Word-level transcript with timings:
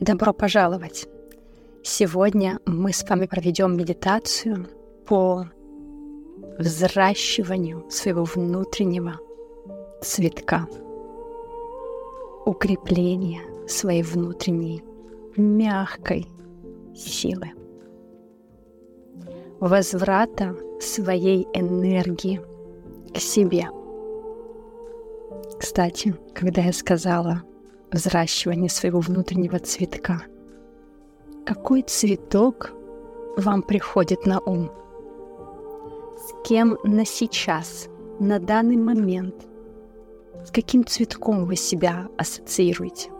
Добро 0.00 0.32
пожаловать! 0.32 1.06
Сегодня 1.82 2.58
мы 2.64 2.90
с 2.90 3.06
вами 3.06 3.26
проведем 3.26 3.76
медитацию 3.76 4.66
по 5.06 5.44
взращиванию 6.58 7.84
своего 7.90 8.24
внутреннего 8.24 9.18
цветка, 10.00 10.66
укрепление 12.46 13.42
своей 13.68 14.02
внутренней 14.02 14.82
мягкой 15.36 16.26
силы, 16.94 17.50
возврата 19.60 20.56
своей 20.80 21.46
энергии 21.52 22.40
к 23.12 23.18
себе. 23.18 23.68
Кстати, 25.58 26.16
когда 26.34 26.62
я 26.62 26.72
сказала 26.72 27.42
взращивание 27.92 28.70
своего 28.70 29.00
внутреннего 29.00 29.58
цветка. 29.58 30.22
Какой 31.44 31.82
цветок 31.82 32.72
вам 33.36 33.62
приходит 33.62 34.26
на 34.26 34.40
ум? 34.40 34.70
С 36.16 36.48
кем 36.48 36.78
на 36.84 37.04
сейчас, 37.04 37.88
на 38.18 38.38
данный 38.38 38.76
момент, 38.76 39.34
с 40.44 40.50
каким 40.50 40.86
цветком 40.86 41.44
вы 41.46 41.56
себя 41.56 42.08
ассоциируете? 42.16 43.10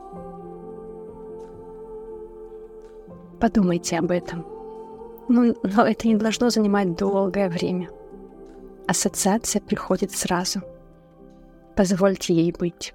Подумайте 3.40 3.98
об 3.98 4.10
этом. 4.10 4.46
Ну, 5.28 5.56
но 5.62 5.87
это 5.87 6.09
не 6.09 6.16
должно 6.16 6.50
занимать 6.50 6.96
долгое 6.96 7.48
время. 7.48 7.88
Ассоциация 8.87 9.62
приходит 9.62 10.12
сразу. 10.12 10.60
Позвольте 11.76 12.34
ей 12.34 12.52
быть. 12.52 12.92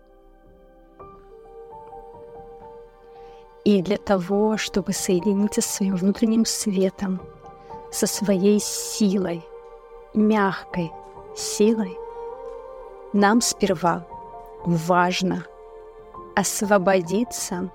И 3.66 3.82
для 3.82 3.98
того, 3.98 4.58
чтобы 4.58 4.94
соединиться 4.94 5.60
со 5.60 5.78
своим 5.78 5.96
внутренним 5.96 6.46
светом, 6.46 7.20
со 7.92 8.06
своей 8.06 8.60
силой, 8.60 9.44
мягкой 10.14 10.92
силой, 11.36 11.98
нам 13.12 13.42
сперва 13.42 14.06
важно 14.66 15.46
освободиться 16.36 17.72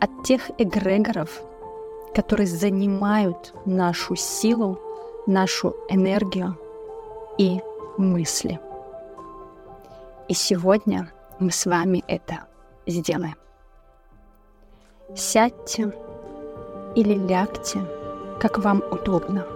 от 0.00 0.22
тех 0.22 0.50
эгрегоров, 0.58 1.42
которые 2.14 2.46
занимают 2.46 3.54
нашу 3.64 4.16
силу, 4.16 4.78
нашу 5.26 5.74
энергию 5.88 6.58
и 7.38 7.58
мысли. 7.96 8.60
И 10.28 10.34
сегодня 10.34 11.10
мы 11.38 11.50
с 11.50 11.64
вами 11.64 12.04
это 12.06 12.44
сделаем. 12.86 13.36
Сядьте 15.12 15.92
или 16.94 17.14
лягте, 17.14 17.80
как 18.40 18.58
вам 18.58 18.82
удобно. 18.90 19.46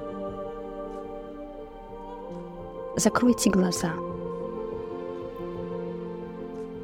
Закройте 2.97 3.49
глаза 3.49 3.93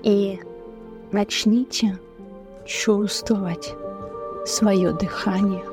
и 0.02 0.40
начните 1.12 1.98
чувствовать 2.64 3.74
свое 4.46 4.92
дыхание. 4.92 5.64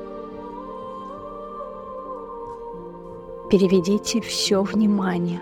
Переведите 3.50 4.20
все 4.20 4.62
внимание 4.62 5.40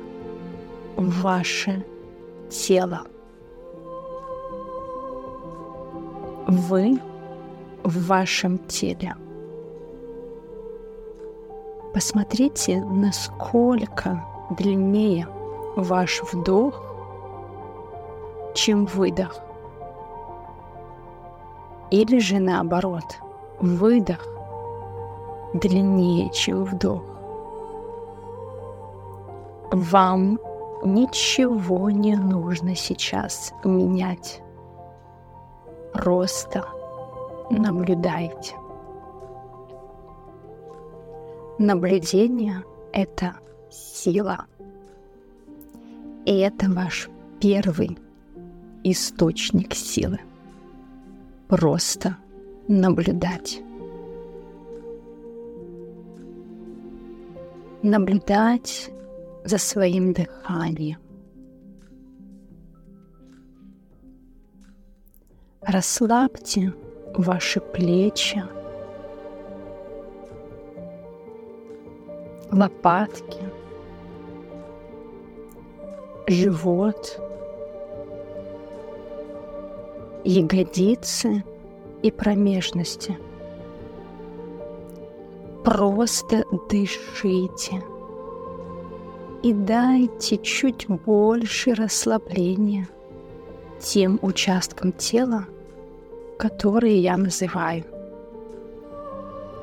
в 0.96 1.22
ваше 1.22 1.84
тело. 2.48 3.02
Вы 6.46 6.98
в 7.84 8.06
вашем 8.06 8.58
теле. 8.58 9.14
Посмотрите, 11.92 12.80
насколько 12.84 14.24
длиннее 14.50 15.26
ваш 15.76 16.22
вдох, 16.32 16.82
чем 18.54 18.86
выдох. 18.86 19.36
Или 21.90 22.18
же 22.18 22.38
наоборот, 22.38 23.18
выдох 23.60 24.26
длиннее, 25.54 26.30
чем 26.30 26.64
вдох. 26.64 27.02
Вам 29.72 30.38
ничего 30.84 31.90
не 31.90 32.16
нужно 32.16 32.74
сейчас 32.74 33.52
менять. 33.64 34.42
Просто 35.92 36.64
наблюдаете. 37.50 38.54
Наблюдение— 41.58 42.64
это 42.92 43.34
сила. 43.70 44.46
И 46.24 46.38
это 46.38 46.70
ваш 46.70 47.10
первый 47.40 47.98
источник 48.84 49.74
силы. 49.74 50.20
Просто 51.48 52.16
наблюдать. 52.68 53.60
Наблюдать 57.82 58.90
за 59.44 59.58
своим 59.58 60.12
дыханием. 60.12 60.98
Расслабьте 65.62 66.72
ваши 67.14 67.60
плечи, 67.60 68.42
лопатки, 72.50 73.42
живот, 76.26 77.20
ягодицы 80.24 81.44
и 82.02 82.10
промежности. 82.10 83.18
Просто 85.64 86.44
дышите 86.70 87.82
и 89.42 89.52
дайте 89.52 90.36
чуть 90.38 90.86
больше 90.88 91.74
расслабления 91.74 92.88
тем 93.80 94.18
участкам 94.22 94.92
тела, 94.92 95.46
которые 96.40 96.98
я 96.98 97.18
называю 97.18 97.84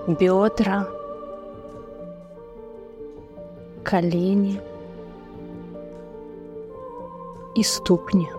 бедра, 0.08 0.88
колени 3.84 4.62
и 7.56 7.64
ступни. 7.64 8.30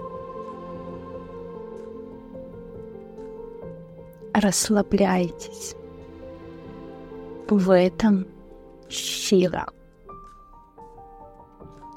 Расслабляйтесь. 4.32 5.74
В 7.48 7.74
этом 7.74 8.24
сила. 8.88 9.66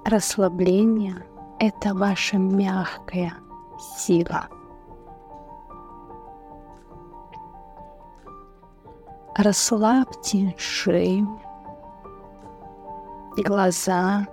Расслабление— 0.06 1.24
это 1.60 1.94
ваша 1.94 2.38
мягкая 2.38 3.36
сила. 3.96 4.48
Расслабьте 9.44 10.54
шею, 10.56 11.28
глаза, 13.38 14.28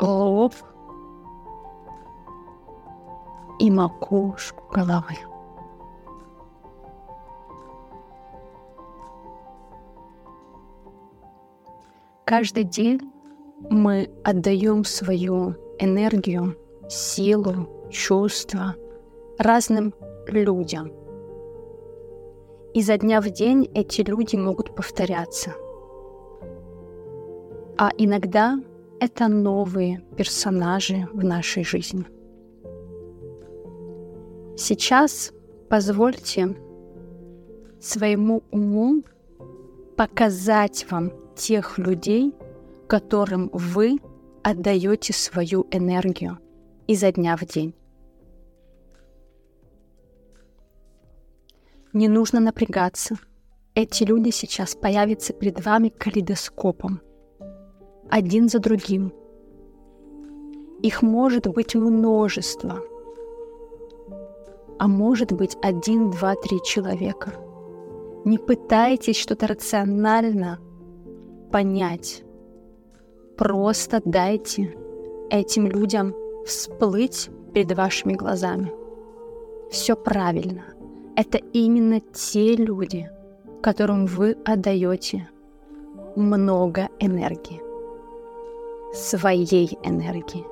лоб 0.00 0.54
и 3.58 3.72
макушку 3.72 4.62
головы. 4.72 5.16
Каждый 12.24 12.62
день 12.62 13.00
мы 13.68 14.08
отдаем 14.22 14.84
свою 14.84 15.56
энергию, 15.80 16.56
силу, 16.88 17.68
чувства 17.90 18.76
разным 19.40 19.92
людям– 20.28 20.92
изо 22.74 22.96
дня 22.96 23.20
в 23.20 23.30
день 23.30 23.68
эти 23.74 24.02
люди 24.02 24.36
могут 24.36 24.74
повторяться. 24.74 25.54
А 27.76 27.90
иногда 27.96 28.60
это 29.00 29.28
новые 29.28 30.02
персонажи 30.16 31.08
в 31.12 31.24
нашей 31.24 31.64
жизни. 31.64 32.04
Сейчас 34.56 35.32
позвольте 35.68 36.56
своему 37.80 38.42
уму 38.50 39.02
показать 39.96 40.86
вам 40.90 41.12
тех 41.34 41.78
людей, 41.78 42.34
которым 42.86 43.48
вы 43.52 43.98
отдаете 44.42 45.12
свою 45.12 45.66
энергию 45.70 46.38
изо 46.86 47.10
дня 47.12 47.36
в 47.36 47.46
день. 47.46 47.74
Не 51.92 52.06
нужно 52.06 52.38
напрягаться. 52.38 53.16
Эти 53.74 54.04
люди 54.04 54.30
сейчас 54.30 54.76
появятся 54.76 55.32
перед 55.32 55.64
вами 55.64 55.88
калейдоскопом. 55.88 57.00
Один 58.08 58.48
за 58.48 58.60
другим. 58.60 59.12
Их 60.82 61.02
может 61.02 61.48
быть 61.48 61.74
множество. 61.74 62.80
А 64.78 64.86
может 64.86 65.32
быть 65.32 65.56
один, 65.62 66.10
два, 66.12 66.36
три 66.36 66.62
человека. 66.62 67.34
Не 68.24 68.38
пытайтесь 68.38 69.16
что-то 69.16 69.48
рационально 69.48 70.60
понять. 71.50 72.22
Просто 73.36 74.00
дайте 74.04 74.76
этим 75.28 75.66
людям 75.66 76.14
всплыть 76.46 77.30
перед 77.52 77.76
вашими 77.76 78.14
глазами. 78.14 78.72
Все 79.70 79.96
правильно. 79.96 80.69
Это 81.22 81.36
именно 81.36 82.00
те 82.00 82.56
люди, 82.56 83.10
которым 83.60 84.06
вы 84.06 84.38
отдаете 84.46 85.28
много 86.16 86.88
энергии. 86.98 87.60
Своей 88.94 89.76
энергии. 89.82 90.46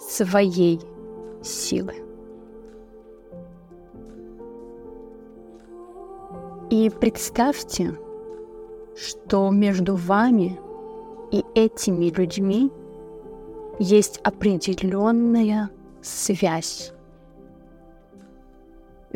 Своей 0.00 0.80
силы. 1.42 1.92
И 6.70 6.88
представьте, 6.88 7.98
что 8.96 9.50
между 9.50 9.94
вами 9.94 10.58
и 11.30 11.44
этими 11.54 12.06
людьми 12.06 12.72
есть 13.78 14.20
определенная 14.24 15.68
связь 16.00 16.94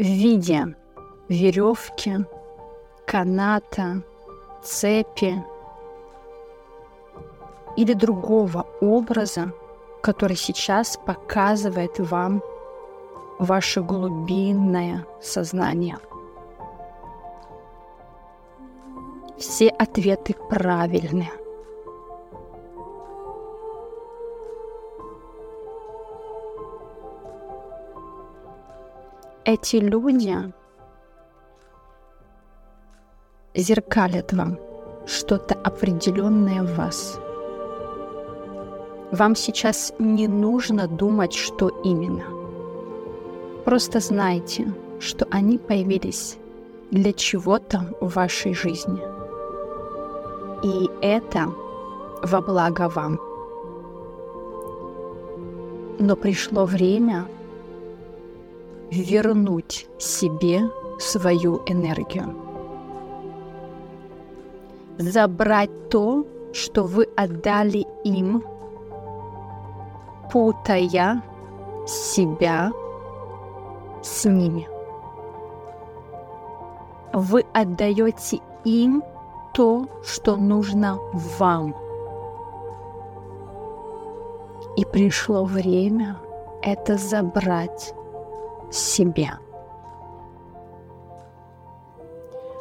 в 0.01 0.03
виде 0.03 0.75
веревки, 1.29 2.25
каната, 3.07 4.03
цепи 4.63 5.45
или 7.77 7.93
другого 7.93 8.67
образа, 8.81 9.53
который 10.03 10.37
сейчас 10.37 10.99
показывает 11.05 11.99
вам 11.99 12.43
ваше 13.39 13.83
глубинное 13.83 15.07
сознание. 15.21 15.99
Все 19.37 19.69
ответы 19.69 20.35
правильные. 20.49 21.31
Эти 29.53 29.77
люди 29.77 30.37
зеркалят 33.55 34.33
вам 34.33 34.59
что-то 35.07 35.55
определенное 35.55 36.63
в 36.63 36.77
вас. 36.77 37.19
Вам 39.11 39.35
сейчас 39.35 39.93
не 39.99 40.29
нужно 40.29 40.87
думать, 40.87 41.33
что 41.33 41.69
именно. 41.83 42.27
Просто 43.65 43.99
знайте, 43.99 44.73
что 45.01 45.27
они 45.33 45.59
появились 45.59 46.39
для 46.93 47.13
чего-то 47.13 47.81
в 48.01 48.15
вашей 48.15 48.55
жизни. 48.55 49.03
И 50.63 50.89
это 51.03 51.53
во 52.23 52.41
благо 52.41 52.89
вам. 52.89 53.19
Но 55.99 56.15
пришло 56.15 56.67
время 56.67 57.27
вернуть 58.91 59.87
себе 59.99 60.71
свою 60.99 61.63
энергию. 61.67 62.35
Забрать 64.99 65.89
то, 65.89 66.27
что 66.53 66.85
вы 66.85 67.09
отдали 67.17 67.87
им, 68.05 68.43
путая 70.33 71.23
себя 71.87 72.73
с 74.03 74.25
ними. 74.25 74.69
Вы 77.13 77.45
отдаете 77.53 78.41
им 78.65 79.03
то, 79.55 79.87
что 80.05 80.37
нужно 80.37 80.99
вам. 81.39 81.75
И 84.77 84.85
пришло 84.85 85.45
время 85.45 86.17
это 86.63 86.97
забрать 86.97 87.95
себе. 88.71 89.33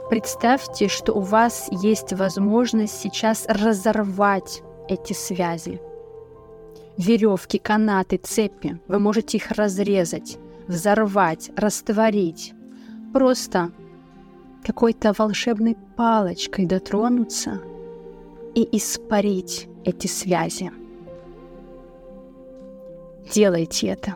Представьте, 0.10 0.88
что 0.88 1.14
у 1.14 1.20
вас 1.20 1.68
есть 1.70 2.14
возможность 2.14 3.00
сейчас 3.00 3.46
разорвать 3.48 4.64
эти 4.88 5.14
связи. 5.14 5.80
Веревки, 6.98 7.60
канаты, 7.60 8.18
цепи. 8.18 8.80
Вы 8.88 9.00
можете 9.00 9.38
их 9.38 9.52
разрезать, 9.52 10.40
взорвать, 10.68 11.52
растворить. 11.56 12.54
Просто 13.14 13.72
какой-то 14.66 15.14
волшебной 15.16 15.78
палочкой 15.96 16.66
дотронуться 16.66 17.62
и 18.56 18.68
испарить 18.78 19.68
эти 19.86 20.08
связи. 20.08 20.72
Делайте 23.32 23.88
это. 23.88 24.16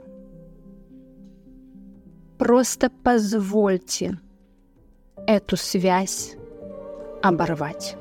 Просто 2.44 2.90
позвольте 2.90 4.20
эту 5.28 5.56
связь 5.56 6.36
оборвать. 7.22 7.96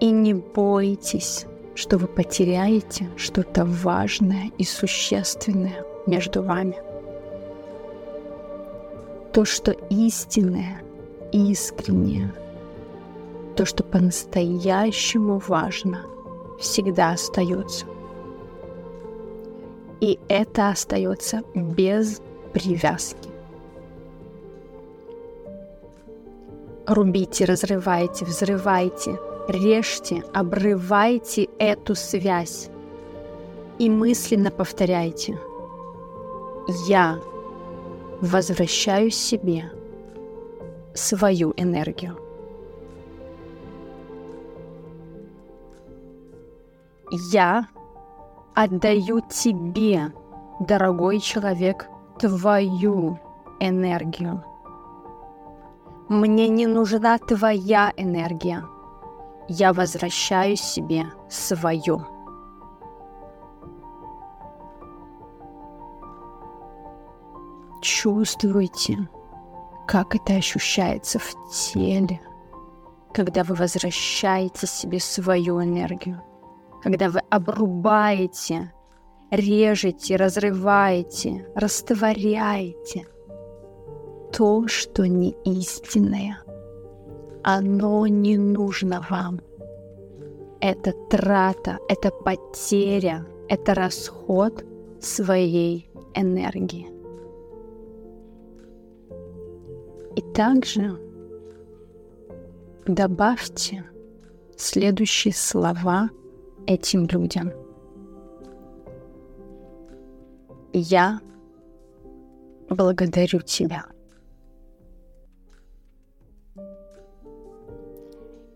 И 0.00 0.10
не 0.10 0.32
бойтесь, 0.32 1.44
что 1.74 1.98
вы 1.98 2.06
потеряете 2.06 3.10
что-то 3.18 3.66
важное 3.66 4.50
и 4.56 4.64
существенное 4.64 5.84
между 6.06 6.42
вами. 6.42 6.76
То, 9.34 9.44
что 9.44 9.72
истинное, 9.90 10.80
искреннее, 11.32 12.32
то, 13.56 13.66
что 13.66 13.84
по-настоящему 13.84 15.38
важно, 15.46 16.00
всегда 16.58 17.10
остается 17.10 17.84
и 20.04 20.18
это 20.28 20.68
остается 20.68 21.42
без 21.54 22.20
привязки. 22.52 23.30
Рубите, 26.86 27.46
разрывайте, 27.46 28.26
взрывайте, 28.26 29.18
режьте, 29.48 30.22
обрывайте 30.34 31.48
эту 31.58 31.94
связь 31.94 32.68
и 33.78 33.88
мысленно 33.88 34.50
повторяйте 34.50 35.38
«Я 36.86 37.18
возвращаю 38.20 39.10
себе 39.10 39.72
свою 40.92 41.54
энергию». 41.56 42.18
Я 47.32 47.68
отдаю 48.54 49.20
тебе, 49.20 50.12
дорогой 50.60 51.20
человек, 51.20 51.88
твою 52.18 53.18
энергию. 53.60 54.44
Мне 56.08 56.48
не 56.48 56.66
нужна 56.66 57.18
твоя 57.18 57.92
энергия. 57.96 58.64
Я 59.48 59.72
возвращаю 59.72 60.56
себе 60.56 61.06
свою. 61.28 62.02
Чувствуйте, 67.82 69.08
как 69.86 70.14
это 70.14 70.34
ощущается 70.34 71.18
в 71.18 71.34
теле, 71.52 72.20
когда 73.12 73.44
вы 73.44 73.54
возвращаете 73.54 74.66
себе 74.66 75.00
свою 75.00 75.62
энергию 75.62 76.22
когда 76.84 77.08
вы 77.08 77.20
обрубаете, 77.30 78.70
режете, 79.30 80.16
разрываете, 80.16 81.48
растворяете 81.54 83.06
то, 84.30 84.68
что 84.68 85.08
не 85.08 85.34
истинное. 85.46 86.42
Оно 87.42 88.06
не 88.06 88.36
нужно 88.36 89.02
вам. 89.08 89.40
Это 90.60 90.92
трата, 91.08 91.78
это 91.88 92.10
потеря, 92.10 93.26
это 93.48 93.72
расход 93.72 94.62
своей 95.00 95.90
энергии. 96.14 96.88
И 100.16 100.20
также 100.34 100.98
добавьте 102.86 103.84
следующие 104.54 105.32
слова– 105.32 106.10
этим 106.66 107.06
людям. 107.06 107.52
Я 110.72 111.20
благодарю 112.68 113.40
тебя. 113.40 113.84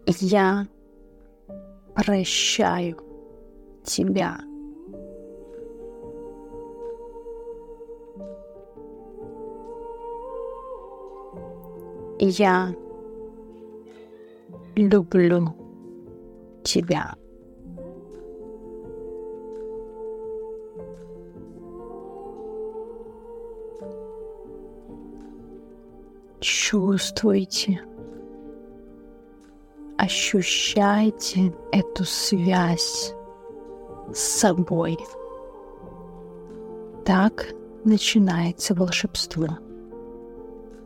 Я 0.06 0.66
прощаю 1.94 2.98
тебя. 3.84 4.40
Я 12.20 12.74
люблю 14.74 15.54
тебя. 16.64 17.14
Чувствуйте, 26.40 27.80
ощущайте 29.96 31.52
эту 31.72 32.04
связь 32.04 33.12
с 34.14 34.18
собой. 34.18 34.96
Так 37.04 37.48
начинается 37.84 38.74
волшебство, 38.74 39.48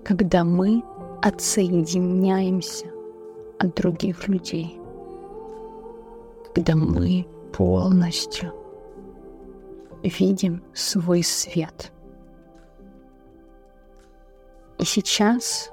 когда 0.05 0.43
мы 0.43 0.83
отсоединяемся 1.21 2.87
от 3.59 3.75
других 3.75 4.29
людей, 4.29 4.81
когда 6.55 6.77
мы 6.77 7.27
полностью 7.53 8.55
видим 10.03 10.63
свой 10.73 11.23
свет. 11.23 11.92
И 14.83 14.85
сейчас 14.85 15.71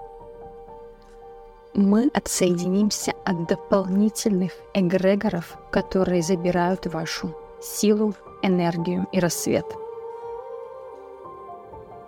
мы 1.73 2.11
отсоединимся 2.13 3.13
от 3.25 3.47
дополнительных 3.47 4.51
эгрегоров, 4.75 5.57
которые 5.71 6.21
забирают 6.21 6.85
вашу 6.85 7.35
силу, 7.59 8.13
энергию 8.43 9.07
и 9.11 9.19
рассвет. 9.19 9.65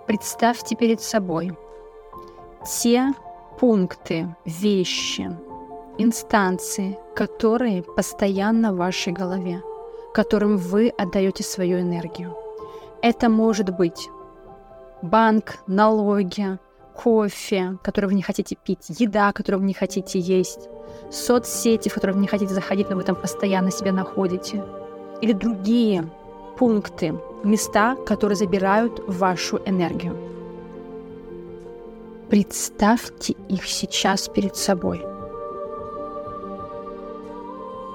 Представьте 0.06 0.76
перед 0.76 1.02
собой 1.02 1.58
те 2.68 3.16
пункты, 3.60 4.36
вещи, 4.46 5.36
инстанции, 5.98 7.00
которые 7.16 7.82
постоянно 7.82 8.74
в 8.74 8.78
вашей 8.78 9.12
голове, 9.12 9.64
которым 10.14 10.58
вы 10.58 10.90
отдаете 10.90 11.44
свою 11.44 11.80
энергию. 11.80 12.38
Это 13.02 13.28
может 13.28 13.76
быть 13.76 14.08
банк, 15.02 15.58
налоги, 15.66 16.60
кофе, 17.04 17.78
который 17.84 18.06
вы 18.06 18.14
не 18.14 18.22
хотите 18.22 18.56
пить, 18.56 18.86
еда, 19.00 19.32
которую 19.34 19.62
вы 19.62 19.68
не 19.68 19.74
хотите 19.74 20.20
есть, 20.20 20.70
соцсети, 21.12 21.90
в 21.90 21.94
которые 21.94 22.16
вы 22.16 22.22
не 22.22 22.28
хотите 22.28 22.54
заходить, 22.54 22.90
но 22.90 22.96
вы 22.96 23.04
там 23.04 23.16
постоянно 23.16 23.72
себя 23.72 23.92
находите, 23.92 24.64
или 25.22 25.34
другие 25.34 26.10
пункты, 26.58 27.16
места, 27.44 27.96
которые 28.06 28.36
забирают 28.36 29.02
вашу 29.08 29.60
энергию. 29.66 30.16
Представьте 32.30 33.36
их 33.50 33.66
сейчас 33.66 34.30
перед 34.30 34.56
собой. 34.56 35.02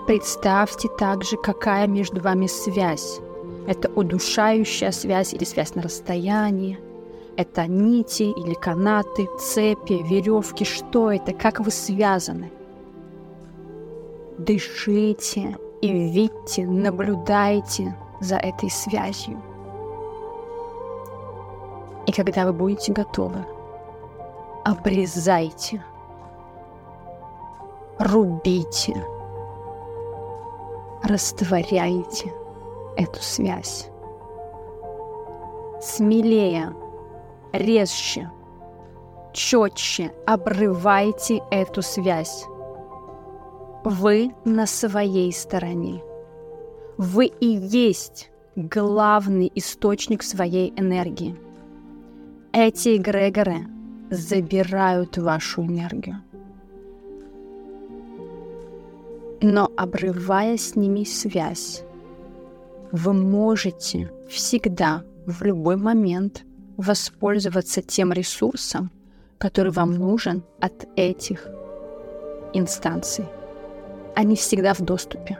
Представьте 0.06 0.88
также, 0.98 1.36
какая 1.36 1.86
между 1.86 2.20
вами 2.20 2.46
связь. 2.48 3.20
Это 3.66 3.88
удушающая 3.88 4.92
связь 4.92 5.32
или 5.32 5.44
связь 5.44 5.74
на 5.74 5.82
расстоянии. 5.82 6.78
Это 7.36 7.66
нити 7.66 8.22
или 8.22 8.54
канаты, 8.54 9.28
цепи, 9.38 10.02
веревки. 10.08 10.64
Что 10.64 11.12
это? 11.12 11.34
Как 11.34 11.60
вы 11.60 11.70
связаны? 11.70 12.50
Дышите 14.38 15.58
и 15.82 15.92
видите, 15.92 16.66
наблюдайте 16.66 17.94
за 18.20 18.36
этой 18.36 18.70
связью. 18.70 19.40
И 22.06 22.12
когда 22.12 22.46
вы 22.46 22.52
будете 22.52 22.92
готовы, 22.92 23.44
обрезайте, 24.64 25.84
рубите, 27.98 29.04
растворяйте 31.02 32.32
эту 32.96 33.20
связь. 33.20 33.90
Смелее, 35.80 36.74
резче, 37.58 38.30
четче 39.32 40.12
обрывайте 40.26 41.42
эту 41.50 41.82
связь. 41.82 42.44
Вы 43.84 44.32
на 44.44 44.66
своей 44.66 45.32
стороне. 45.32 46.02
Вы 46.96 47.26
и 47.26 47.46
есть 47.46 48.30
главный 48.56 49.52
источник 49.54 50.22
своей 50.22 50.72
энергии. 50.76 51.36
Эти 52.52 52.96
эгрегоры 52.96 53.66
забирают 54.10 55.18
вашу 55.18 55.62
энергию. 55.62 56.22
Но 59.42 59.70
обрывая 59.76 60.56
с 60.56 60.74
ними 60.74 61.04
связь, 61.04 61.84
вы 62.92 63.12
можете 63.12 64.10
всегда, 64.30 65.04
в 65.26 65.42
любой 65.42 65.76
момент 65.76 66.45
воспользоваться 66.76 67.82
тем 67.82 68.12
ресурсом, 68.12 68.90
который 69.38 69.72
вам 69.72 69.94
нужен 69.94 70.42
от 70.60 70.86
этих 70.96 71.48
инстанций. 72.52 73.26
Они 74.14 74.36
всегда 74.36 74.74
в 74.74 74.80
доступе. 74.80 75.38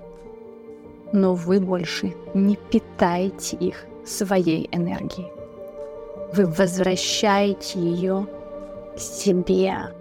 Но 1.12 1.34
вы 1.34 1.60
больше 1.60 2.14
не 2.34 2.56
питаете 2.56 3.56
их 3.56 3.86
своей 4.04 4.68
энергией. 4.72 5.32
Вы 6.34 6.46
возвращаете 6.46 7.78
ее 7.78 8.26
к 8.96 8.98
себе, 8.98 9.94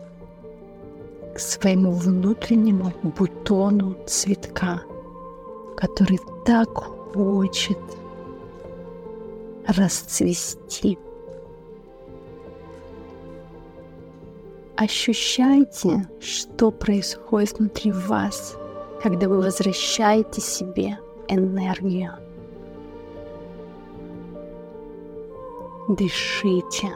к 1.33 1.39
своему 1.39 1.91
внутреннему 1.91 2.91
бутону 3.03 3.95
цветка, 4.07 4.81
который 5.77 6.19
так 6.45 6.69
хочет 7.13 7.77
расцвести. 9.67 10.97
Ощущайте, 14.77 16.05
что 16.19 16.69
происходит 16.69 17.59
внутри 17.59 17.93
вас, 17.93 18.57
когда 19.01 19.29
вы 19.29 19.37
возвращаете 19.37 20.41
себе 20.41 20.99
энергию. 21.29 22.11
Дышите. 25.87 26.89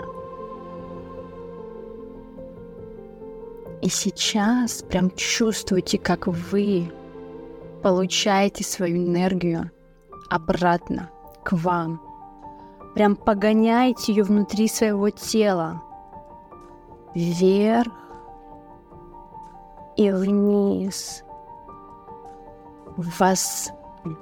И 3.81 3.88
сейчас 3.88 4.83
прям 4.83 5.09
чувствуйте, 5.12 5.98
как 5.98 6.27
вы 6.27 6.91
получаете 7.81 8.65
свою 8.65 8.98
энергию 8.98 9.71
обратно 10.29 11.09
к 11.45 11.53
вам. 11.53 12.01
Прям 12.93 13.15
погоняйте 13.15 14.12
ее 14.12 14.24
внутри 14.24 14.67
своего 14.67 15.09
тела. 15.12 15.81
Вверх 17.19 17.91
и 19.97 20.09
вниз. 20.11 21.23
У 22.97 23.01
вас 23.19 23.71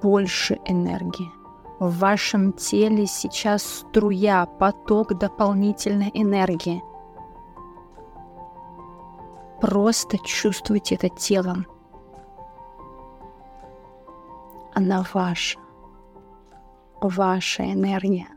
больше 0.01 0.59
энергии. 0.65 1.31
В 1.79 1.99
вашем 1.99 2.53
теле 2.53 3.05
сейчас 3.05 3.63
струя, 3.63 4.45
поток 4.45 5.13
дополнительной 5.17 6.11
энергии– 6.13 6.83
Просто 9.61 10.19
чувствуйте 10.19 10.95
это 10.95 11.09
телом. 11.09 11.65
Она 14.73 15.03
ваша. 15.13 15.59
Ваша 17.01 17.63
энергия. 17.63 18.27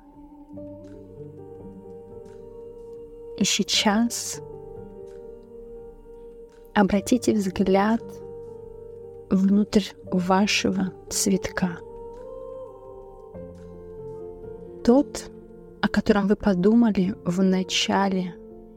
И 3.36 3.44
сейчас 3.44 4.40
обратите 6.74 7.32
взгляд 7.32 8.02
внутрь 9.30 9.84
вашего 10.10 10.92
цветка. 11.08 11.78
Тот, 14.84 15.30
о 15.82 15.88
котором 15.88 16.26
вы 16.26 16.36
подумали 16.36 17.14
в 17.24 17.42
начале 17.42 18.34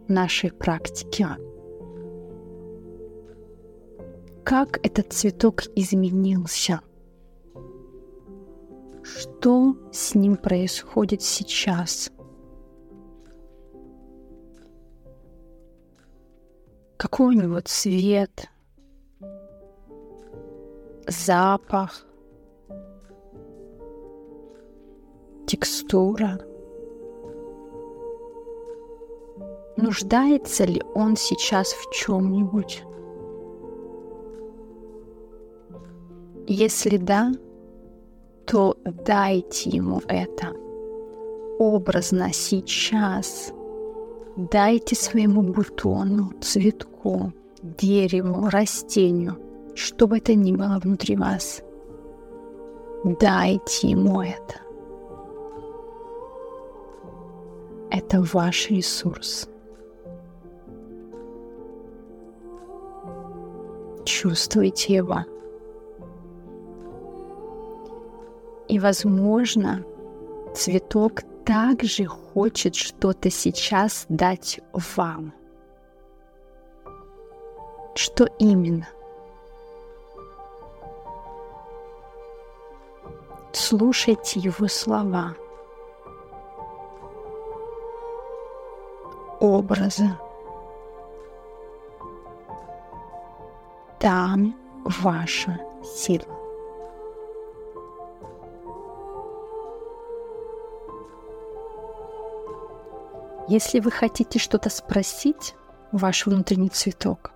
нашей 0.08 0.52
практики 0.52 1.26
как 4.44 4.86
этот 4.86 5.14
цветок 5.14 5.64
изменился. 5.76 6.82
Что 9.02 9.76
с 9.92 10.16
ним 10.16 10.36
происходит 10.36 11.22
сейчас? 11.22 12.12
Какой 17.04 17.36
у 17.36 17.38
него 17.42 17.60
цвет, 17.60 18.50
запах, 21.06 22.06
текстура. 25.46 26.40
Нуждается 29.76 30.64
ли 30.64 30.82
он 30.96 31.18
сейчас 31.18 31.74
в 31.74 31.92
чем-нибудь? 31.92 32.84
Если 36.48 36.96
да, 36.96 37.34
то 38.48 38.78
дайте 38.86 39.72
ему 39.72 40.02
это 40.08 40.54
образно 41.60 42.32
сейчас. 42.32 43.52
Дайте 44.36 44.96
своему 44.96 45.44
бутону, 45.44 46.32
цветку, 46.42 47.32
дереву, 47.62 48.50
растению, 48.50 49.38
что 49.76 50.08
бы 50.08 50.18
это 50.18 50.34
ни 50.34 50.52
было 50.52 50.80
внутри 50.82 51.16
вас. 51.16 51.62
Дайте 53.04 53.90
ему 53.90 54.22
это. 54.24 54.56
Это 57.92 58.24
ваш 58.34 58.72
ресурс. 58.72 59.48
Чувствуйте 64.04 64.96
его. 64.96 65.26
И, 68.68 68.80
возможно, 68.80 69.86
цветок 70.56 71.22
также 71.46 72.06
хочет 72.06 72.76
что-то 72.76 73.30
сейчас 73.30 74.06
дать 74.10 74.60
вам. 74.96 75.34
Что 77.96 78.26
именно? 78.40 78.88
Слушайте 83.52 84.40
его 84.40 84.68
слова, 84.68 85.36
образы. 89.40 90.10
Там 94.00 94.56
ваша 94.84 95.60
сила. 95.84 96.43
Если 103.48 103.82
вы 103.82 103.92
хотите 103.92 104.40
что-то 104.40 104.70
спросить, 104.70 105.56
ваш 105.92 106.26
внутренний 106.26 106.70
цветок, 106.70 107.32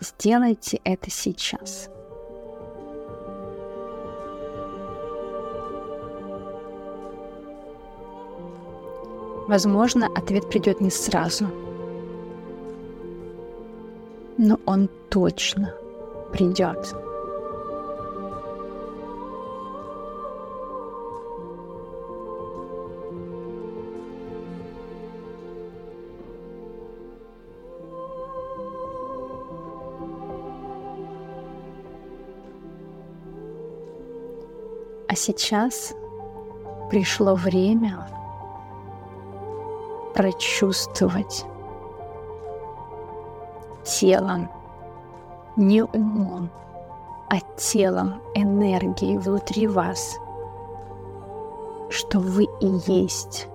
сделайте 0.00 0.80
это 0.84 1.10
сейчас. 1.10 1.90
Возможно, 9.48 10.08
ответ 10.14 10.48
придет 10.48 10.80
не 10.80 10.90
сразу, 10.90 11.46
но 14.38 14.58
он 14.64 14.88
точно 15.10 15.74
придет. 16.32 16.94
А 35.08 35.14
сейчас 35.14 35.94
пришло 36.90 37.34
время 37.34 38.06
прочувствовать 40.14 41.46
телом, 43.84 44.50
не 45.56 45.82
умом, 45.82 46.50
а 47.30 47.40
телом 47.56 48.20
энергии 48.34 49.16
внутри 49.16 49.66
вас, 49.66 50.18
что 51.88 52.18
вы 52.20 52.44
и 52.60 52.66
есть 52.86 53.48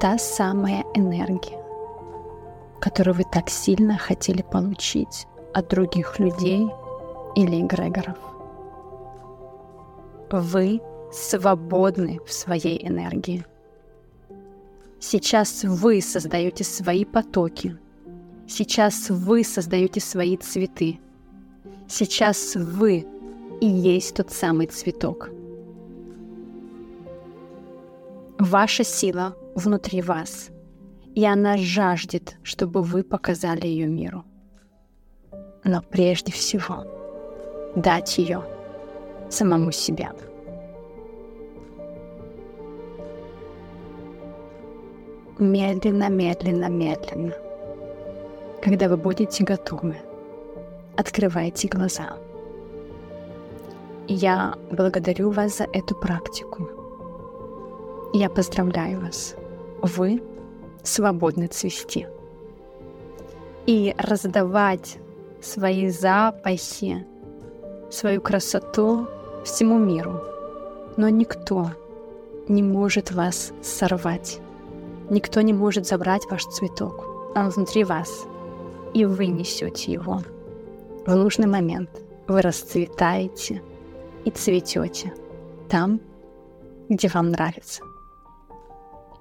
та 0.00 0.16
самая 0.16 0.84
энергия, 0.94 1.62
которую 2.80 3.16
вы 3.16 3.24
так 3.24 3.50
сильно 3.50 3.98
хотели 3.98 4.40
получить 4.40 5.26
от 5.52 5.68
других 5.68 6.18
людей 6.18 6.70
или 7.34 7.60
эгрегоров. 7.60 8.31
Вы 10.32 10.80
свободны 11.12 12.18
в 12.26 12.32
своей 12.32 12.88
энергии. 12.88 13.44
Сейчас 14.98 15.62
вы 15.62 16.00
создаете 16.00 16.64
свои 16.64 17.04
потоки. 17.04 17.76
Сейчас 18.48 19.10
вы 19.10 19.44
создаете 19.44 20.00
свои 20.00 20.38
цветы. 20.38 21.00
Сейчас 21.86 22.54
вы 22.54 23.06
и 23.60 23.66
есть 23.66 24.16
тот 24.16 24.30
самый 24.30 24.68
цветок. 24.68 25.28
Ваша 28.38 28.84
сила 28.84 29.36
внутри 29.54 30.00
вас, 30.00 30.48
и 31.14 31.26
она 31.26 31.58
жаждет, 31.58 32.36
чтобы 32.42 32.82
вы 32.82 33.04
показали 33.04 33.66
ее 33.66 33.86
миру. 33.86 34.24
Но 35.62 35.82
прежде 35.82 36.32
всего 36.32 36.86
дать 37.76 38.16
ее 38.16 38.51
самому 39.32 39.72
себя. 39.72 40.12
Медленно, 45.38 46.08
медленно, 46.08 46.68
медленно. 46.68 47.34
Когда 48.62 48.88
вы 48.88 48.96
будете 48.96 49.42
готовы, 49.42 49.96
открывайте 50.96 51.68
глаза. 51.68 52.16
Я 54.06 54.54
благодарю 54.70 55.30
вас 55.30 55.58
за 55.58 55.64
эту 55.64 55.94
практику. 55.94 56.68
Я 58.12 58.28
поздравляю 58.28 59.00
вас. 59.00 59.34
Вы 59.80 60.22
свободны 60.82 61.46
цвести. 61.46 62.06
И 63.66 63.94
раздавать 63.98 64.98
свои 65.40 65.88
запахи, 65.88 67.06
свою 67.90 68.20
красоту 68.20 69.08
всему 69.44 69.78
миру. 69.78 70.20
Но 70.96 71.08
никто 71.08 71.70
не 72.48 72.62
может 72.62 73.12
вас 73.12 73.52
сорвать. 73.62 74.40
Никто 75.10 75.40
не 75.40 75.52
может 75.52 75.86
забрать 75.86 76.22
ваш 76.30 76.44
цветок. 76.44 77.06
Он 77.34 77.50
внутри 77.50 77.84
вас. 77.84 78.26
И 78.94 79.04
вы 79.04 79.26
несете 79.26 79.92
его. 79.92 80.22
В 81.06 81.14
нужный 81.14 81.46
момент 81.46 81.90
вы 82.28 82.42
расцветаете 82.42 83.62
и 84.24 84.30
цветете 84.30 85.14
там, 85.68 86.00
где 86.88 87.08
вам 87.08 87.30
нравится. 87.30 87.82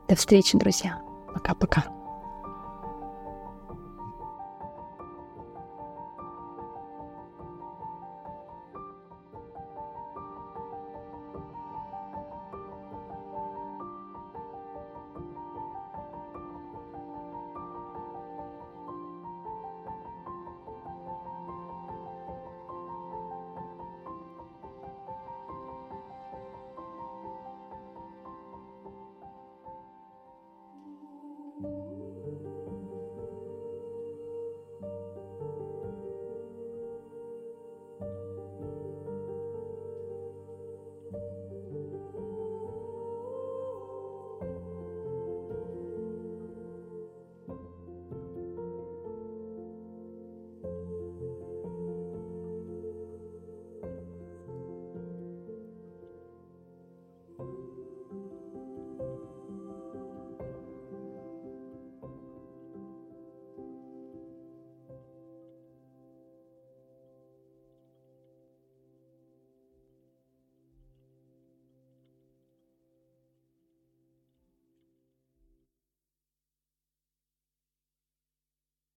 До 0.07 0.15
встречи, 0.15 0.57
друзья. 0.57 1.01
Пока-пока. 1.33 2.00